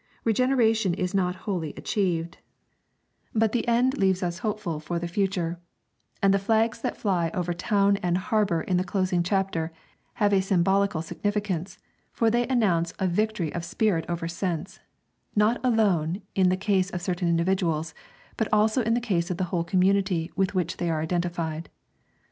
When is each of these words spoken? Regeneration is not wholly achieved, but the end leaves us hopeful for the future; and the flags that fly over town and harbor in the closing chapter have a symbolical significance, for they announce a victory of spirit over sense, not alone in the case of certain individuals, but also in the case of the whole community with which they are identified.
Regeneration 0.23 0.95
is 0.95 1.13
not 1.13 1.35
wholly 1.45 1.75
achieved, 1.77 2.39
but 3.35 3.51
the 3.51 3.67
end 3.67 3.99
leaves 3.99 4.23
us 4.23 4.39
hopeful 4.39 4.79
for 4.79 4.97
the 4.97 5.07
future; 5.07 5.59
and 6.23 6.33
the 6.33 6.39
flags 6.39 6.81
that 6.81 6.97
fly 6.97 7.29
over 7.35 7.53
town 7.53 7.97
and 7.97 8.17
harbor 8.17 8.61
in 8.61 8.77
the 8.77 8.83
closing 8.83 9.21
chapter 9.21 9.71
have 10.13 10.33
a 10.33 10.41
symbolical 10.41 11.03
significance, 11.03 11.77
for 12.11 12.31
they 12.31 12.47
announce 12.47 12.93
a 12.97 13.05
victory 13.05 13.53
of 13.53 13.63
spirit 13.63 14.03
over 14.09 14.27
sense, 14.27 14.79
not 15.35 15.61
alone 15.63 16.23
in 16.33 16.49
the 16.49 16.57
case 16.57 16.89
of 16.89 16.99
certain 16.99 17.29
individuals, 17.29 17.93
but 18.37 18.47
also 18.51 18.81
in 18.81 18.95
the 18.95 18.99
case 18.99 19.29
of 19.29 19.37
the 19.37 19.43
whole 19.53 19.63
community 19.63 20.31
with 20.35 20.55
which 20.55 20.77
they 20.77 20.89
are 20.89 21.01
identified. 21.03 21.69